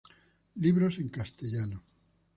[0.63, 1.83] Libros en Castellano